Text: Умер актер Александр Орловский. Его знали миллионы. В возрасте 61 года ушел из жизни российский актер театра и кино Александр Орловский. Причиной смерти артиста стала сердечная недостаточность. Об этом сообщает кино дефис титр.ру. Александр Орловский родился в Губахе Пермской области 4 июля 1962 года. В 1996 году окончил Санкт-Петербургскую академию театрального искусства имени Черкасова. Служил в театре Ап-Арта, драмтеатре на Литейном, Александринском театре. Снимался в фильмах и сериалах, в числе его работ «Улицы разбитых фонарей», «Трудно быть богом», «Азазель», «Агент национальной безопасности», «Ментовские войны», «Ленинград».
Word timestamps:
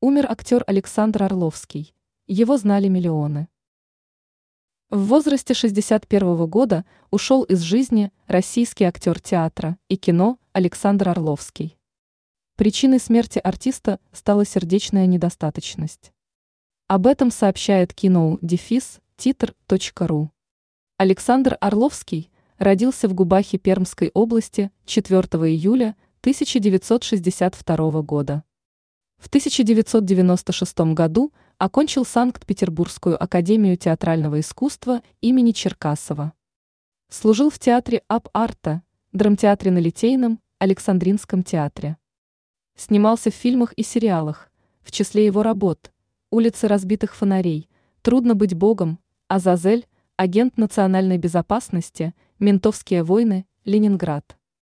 Умер 0.00 0.30
актер 0.30 0.62
Александр 0.68 1.24
Орловский. 1.24 1.92
Его 2.28 2.56
знали 2.56 2.86
миллионы. 2.86 3.48
В 4.90 5.06
возрасте 5.06 5.54
61 5.54 6.46
года 6.46 6.84
ушел 7.10 7.42
из 7.42 7.62
жизни 7.62 8.12
российский 8.28 8.84
актер 8.84 9.20
театра 9.20 9.76
и 9.88 9.96
кино 9.96 10.38
Александр 10.52 11.08
Орловский. 11.08 11.76
Причиной 12.54 13.00
смерти 13.00 13.40
артиста 13.40 13.98
стала 14.12 14.44
сердечная 14.44 15.06
недостаточность. 15.06 16.12
Об 16.86 17.08
этом 17.08 17.32
сообщает 17.32 17.92
кино 17.92 18.38
дефис 18.40 19.00
титр.ру. 19.16 20.30
Александр 20.96 21.58
Орловский 21.60 22.30
родился 22.58 23.08
в 23.08 23.14
Губахе 23.14 23.58
Пермской 23.58 24.12
области 24.14 24.70
4 24.86 25.18
июля 25.50 25.96
1962 26.20 28.02
года. 28.02 28.44
В 29.18 29.26
1996 29.26 30.94
году 30.94 31.32
окончил 31.58 32.04
Санкт-Петербургскую 32.04 33.20
академию 33.20 33.76
театрального 33.76 34.38
искусства 34.38 35.02
имени 35.20 35.50
Черкасова. 35.50 36.32
Служил 37.10 37.50
в 37.50 37.58
театре 37.58 38.02
Ап-Арта, 38.08 38.82
драмтеатре 39.12 39.72
на 39.72 39.78
Литейном, 39.78 40.40
Александринском 40.60 41.42
театре. 41.42 41.96
Снимался 42.76 43.32
в 43.32 43.34
фильмах 43.34 43.72
и 43.72 43.82
сериалах, 43.82 44.52
в 44.82 44.92
числе 44.92 45.26
его 45.26 45.42
работ 45.42 45.92
«Улицы 46.30 46.68
разбитых 46.68 47.16
фонарей», 47.16 47.68
«Трудно 48.02 48.36
быть 48.36 48.54
богом», 48.54 49.00
«Азазель», 49.26 49.88
«Агент 50.14 50.56
национальной 50.56 51.18
безопасности», 51.18 52.14
«Ментовские 52.38 53.02
войны», 53.02 53.46
«Ленинград». 53.64 54.37